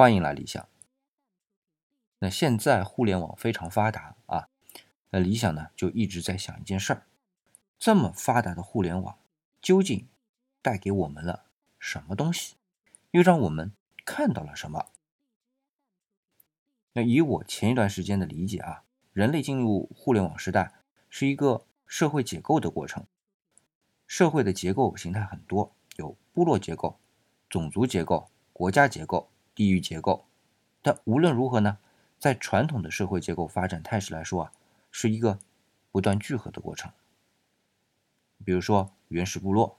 [0.00, 0.66] 欢迎来理想。
[2.20, 4.48] 那现在互联网非常发达啊，
[5.10, 7.06] 那理想呢就一直在想一件事儿：
[7.78, 9.18] 这么发达的互联网，
[9.60, 10.08] 究竟
[10.62, 11.44] 带给我们了
[11.78, 12.56] 什么东西？
[13.10, 13.74] 又让我们
[14.06, 14.86] 看到了什么？
[16.94, 20.72] 那以我前一段时间的理解啊，人类进入互联网时代
[21.10, 23.04] 是一个社会解构的过程。
[24.06, 26.98] 社会的结构形态很多，有部落结构、
[27.50, 29.30] 种族结构、国家结构、
[29.60, 30.24] 地域结构。
[30.80, 31.76] 但无论如何呢？
[32.18, 34.52] 在传统的社会结构发展态势来说啊，
[34.90, 35.38] 是一个
[35.90, 36.90] 不断聚合的过程。
[38.42, 39.76] 比如说原始部落，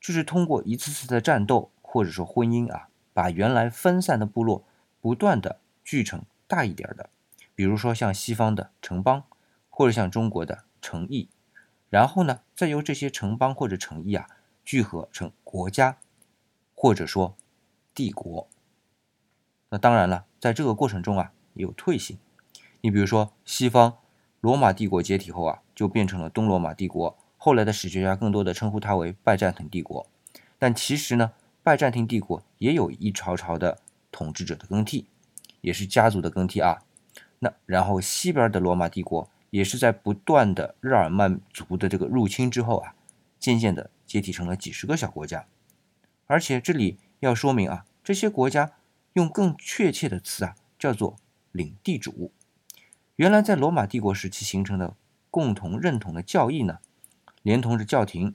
[0.00, 4.64] 就是通过一次次的战斗或者说婚姻啊，把原来分散的部落
[5.02, 7.10] 不断的聚成大一点的。
[7.54, 9.24] 比如说像西方的城邦，
[9.68, 11.28] 或者像中国的城邑，
[11.90, 14.26] 然后呢，再由这些城邦或者城邑啊
[14.64, 15.98] 聚合成国家，
[16.74, 17.36] 或者说
[17.94, 18.48] 帝国。
[19.72, 21.32] 那当然了，在这个过程中啊。
[21.54, 22.18] 也有退行，
[22.80, 23.98] 你比如说西方
[24.40, 27.18] 罗马帝国解体后啊，就变成了东罗马帝国。
[27.36, 30.06] 后来的史学家更多的称呼它为拜占庭帝国。
[30.58, 35.04] 但其实呢，拜占庭帝国也有一朝朝的统治者的更替，
[35.60, 36.78] 也是家族的更替啊。
[37.40, 42.94] 那然后西边的罗马帝国也是在不断的日耳曼族的这个入侵之后啊，
[43.38, 45.44] 渐渐的解体成了几十个小国家。
[46.26, 48.72] 而且这里要说明啊，这些国家
[49.14, 51.16] 用更确切的词啊，叫做。
[51.54, 52.32] 领地主，
[53.16, 54.96] 原来在罗马帝国时期形成的
[55.30, 56.78] 共同认同的教义呢，
[57.42, 58.34] 连同着教廷，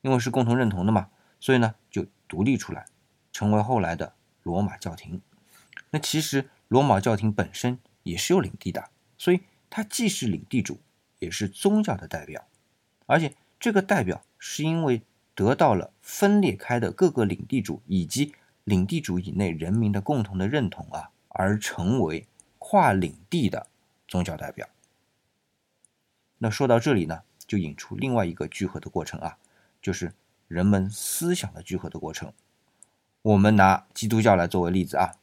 [0.00, 1.08] 因为是共同认同的嘛，
[1.38, 2.86] 所以呢就独立出来，
[3.32, 5.22] 成为后来的罗马教廷。
[5.90, 10.80] 那其实罗马教廷本身也是有领地的，所以它既是领地主，
[11.20, 12.44] 也是宗教的代表。
[13.06, 15.02] 而且这个代表是因为
[15.36, 18.34] 得到了分裂开的各个领地主以及
[18.68, 22.26] 领地主以内人民的共同的认同啊，而成为。
[22.60, 23.68] 跨领地的
[24.06, 24.68] 宗教代表。
[26.38, 29.38] 那说到这里呢，就引出另外一个聚合的过程啊，
[29.80, 30.12] 就是
[30.48, 32.32] 人们思想的聚合的过程。
[33.22, 35.14] 我们拿基督教来作为例子啊，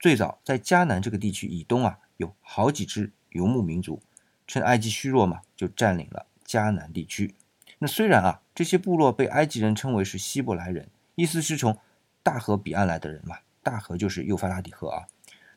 [0.00, 4.00] 最早在迦南这个地区以东啊，有好几支游牧民族，
[4.46, 7.34] 趁埃及虚弱嘛，就占领了迦南地区。
[7.78, 11.78] 那虽然啊，这些部落被埃及人称为是希伯来人，意思是从
[12.22, 15.06] 大河彼岸来的人嘛，大河就是幼发拉底河啊。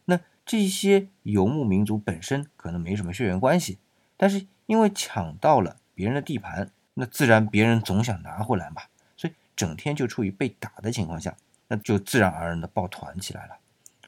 [0.05, 3.79] 那这些游牧民族本身可能没什么血缘关系，
[4.17, 8.83] 但是因为抢到了别人的地盘，那自然别人总想拿回来嘛，
[9.15, 11.35] 所以整天就处于被打的情况下，
[11.67, 13.57] 那就自然而然的抱团起来了，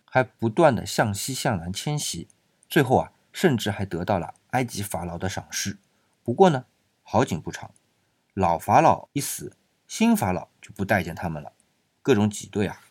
[0.04, 2.28] 还不断的向西向南迁徙，
[2.68, 5.78] 最后啊，甚至还得到了埃及法老的赏识。
[6.24, 6.66] 不过呢，
[7.04, 7.72] 好景不长，
[8.34, 9.56] 老法老一死，
[9.88, 11.54] 新法老就不待见他们了，
[12.06, 12.82] 各种挤兑啊，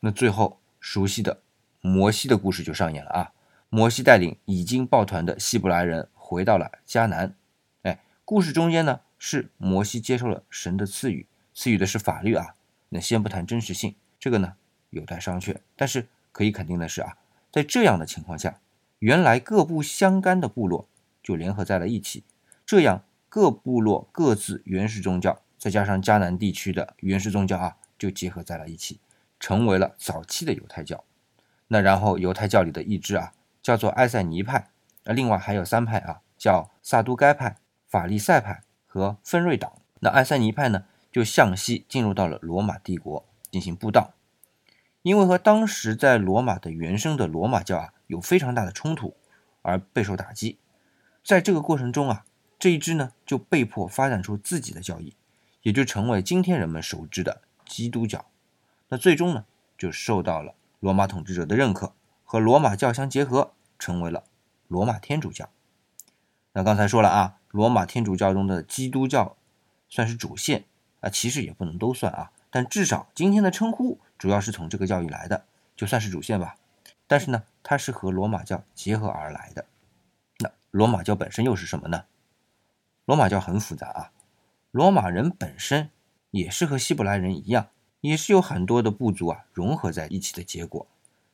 [0.00, 1.40] 那最后熟悉的。
[1.80, 3.32] 摩西的故事就上演了啊！
[3.70, 7.34] 摩西带领已经抱团的希伯来人回到了迦南。
[7.80, 12.54] 哎，故事中间呢是摩西接受了神的赐予，赐予的是法律啊。
[12.90, 14.52] 那先不谈真实性，这个呢
[14.90, 15.56] 有待商榷。
[15.74, 17.16] 但是可以肯定的是啊，
[17.50, 18.60] 在这样的情况下，
[18.98, 20.86] 原来各不相干的部落
[21.22, 22.22] 就联合在了一起，
[22.66, 28.98] 这样各部落各自原始宗教，再加上迦南地区的原始宗教啊，就结合在了一起，
[29.38, 31.04] 成为了早期的犹太教。
[31.68, 33.32] 那然后犹太教里的一支啊，
[33.62, 34.70] 叫做埃塞尼派，
[35.04, 39.74] 那另外还有三派啊，叫萨都该派、法利赛派和分瑞党。
[40.00, 44.14] 那埃塞尼派呢，就向西进入到了罗马帝国进行布道，
[45.02, 49.14] 因为和当时在罗马的原生的罗马教啊有非常大的冲突，
[49.62, 50.58] 而备受打击。
[51.24, 52.24] 在这个过程中啊，
[52.58, 55.14] 这一支呢就被迫发展出自己的教义，
[55.62, 58.26] 也就成为今天人们熟知的基督教。
[58.88, 59.46] 那最终呢，
[59.78, 60.54] 就受到了。
[60.78, 64.24] 罗马统治者的认可和罗马教相结合，成为了
[64.68, 65.48] 罗马天主教。
[66.52, 69.36] 那刚才说了啊，罗马天主教中的基督教
[69.88, 70.64] 算是主线
[71.00, 76.56] 啊，其实也不能都算啊，但至少今天的称呼主要是从这个教义来的，就算是主线吧。
[77.06, 79.64] 但是呢，它是和罗马教结合而来的。
[80.40, 82.04] 那罗马教本身又是什么呢？
[83.04, 84.10] 罗马教很复杂啊，
[84.72, 85.90] 罗马人本身
[86.32, 87.68] 也是和希伯来人一样。
[88.00, 90.88] 也是有很多的部族啊融合在一起的结果，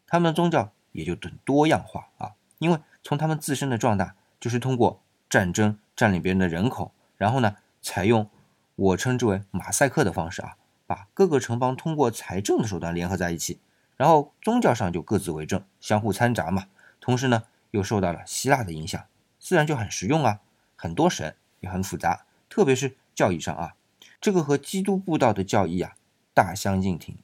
[0.07, 2.33] 他们的宗教也就很多样化啊。
[2.59, 5.01] 因为从他们自身的壮大，就是通过
[5.31, 8.29] 战争占领别人的人口，然后呢，采用
[8.77, 10.57] 我称之为马赛克的方式啊，
[10.87, 13.61] 把各个城邦通过财政的手段联合在一起，
[13.97, 16.67] 然后宗教上就各自为政，相互掺杂嘛。
[17.01, 19.03] 同时呢，又受到了希腊的影响，
[19.39, 20.41] 自然就很实用啊。
[20.77, 23.75] 很多神也很复杂，特别是教义上啊，
[24.21, 25.95] 这个和基督布道的教义啊。
[26.35, 27.17] 大相径庭，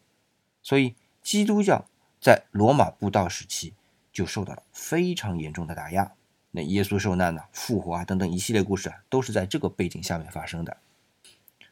[0.61, 1.85] 所以基督教
[2.21, 3.73] 在罗马布道时期
[4.13, 6.15] 就受到了非常严重的打压。
[6.51, 10.79] 那耶稣受难呐、复活啊等等一系列故事啊，都是在这个背景下面发生的。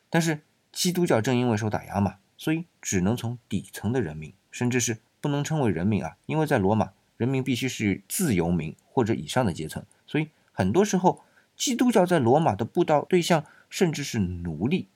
[0.08, 11.24] 但是基督教正因为受打压嘛，所以只能从底层的人民，甚至是不能称为人民啊，因为在罗马，人民必须是自由民或者以上的阶层，所以很多时候
[11.56, 14.86] 基督教在罗马的布道对象甚至是奴隶。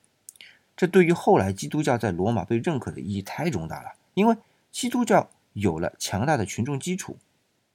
[0.76, 4.36] 这对于后来基督教在罗马被认可的意义太重大了，因为
[4.70, 7.16] 基督教有了强大的群众基础，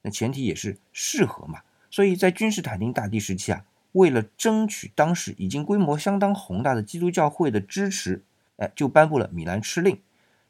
[0.04, 1.62] 那前提也是适合嘛。
[1.90, 8.24] 所以在君士坦丁大帝时期啊，为了争取当时已经规模相当宏大的基督教会的支持，
[8.58, 10.00] 哎，就颁布了米兰敕令，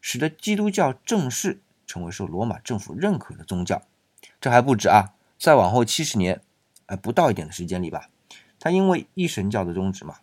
[0.01, 3.81] 使得基督教正式成为受罗马政府认可的宗教。
[4.41, 6.41] 这还不止啊，再往后七十年，
[6.87, 8.09] 哎，不到一点的时间里吧，
[8.59, 10.17] 他因为一神教的宗旨嘛。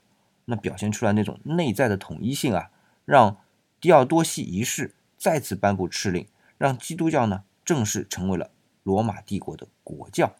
[0.50, 2.70] 那表现出来那种内在的统一性啊，
[3.04, 3.36] 让
[3.80, 8.50] 狄奥多西一世再次颁布敕令，让基督教呢正式成为了
[8.82, 10.36] 罗马帝国的国教。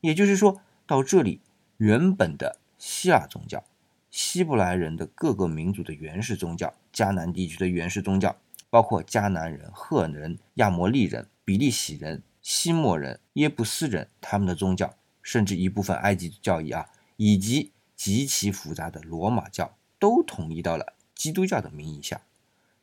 [0.00, 1.40] 也就是说，到这里，
[1.76, 3.62] 原本的希腊宗教、
[4.10, 8.36] 希伯来人的各个民族的原始宗教、迦南地区的原始宗教，
[8.68, 17.70] 包括迦南人、赫人、亚摩利人、比利洗人、西莫人、耶布斯人他们的宗教，甚至一部分埃及教义啊，以及。
[18.04, 22.20] 极其复杂的罗马教都统一到了基督教的名义下，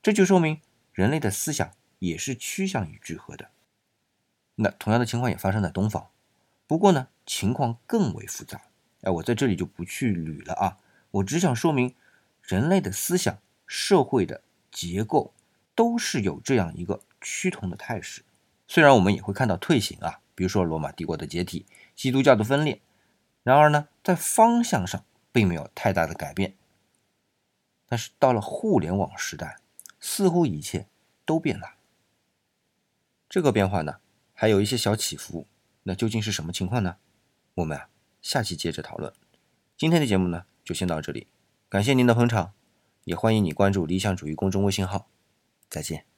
[0.01, 0.59] 这就说明
[0.93, 3.51] 人类的思想也是趋向于聚合的。
[4.55, 6.07] 那同样的情况也发生在东方，
[6.65, 8.63] 不过呢，情况更为复杂。
[9.01, 10.79] 哎，我在这里就不去捋了啊，
[11.11, 11.93] 我只想说明，
[12.41, 13.37] 人类的思想、
[13.67, 14.41] 社会的
[14.71, 15.35] 结构
[15.75, 18.23] 都是有这样一个趋同的态势。
[18.67, 22.81] 虽然我们也会看到退行啊，比如说罗马帝国的解体、基督教的分裂。
[23.43, 26.55] 然而呢，在方向上并没有太大的改变。
[27.87, 29.59] 但是到了互联网时代，
[29.99, 30.87] 似乎一切
[31.25, 31.75] 都变了。
[33.29, 33.99] 这个变化呢，
[34.33, 35.47] 还有一些小起伏。
[35.83, 36.97] 那究竟是什么情况呢？
[37.55, 37.89] 我们啊，
[38.21, 39.11] 下期接着讨论。
[39.75, 41.27] 今天的节目呢，就先到这里。
[41.67, 42.53] 感谢您的捧场，
[43.05, 45.07] 也欢迎你关注理想主义公众微信号。
[45.69, 46.10] 再见。